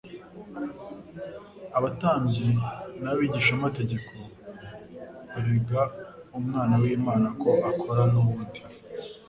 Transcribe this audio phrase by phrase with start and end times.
[1.77, 2.47] Abatambyi
[3.03, 4.11] n'abigishamategeko
[5.31, 5.81] barega
[6.39, 8.61] Umwana w'Imana ko akora n'ubundi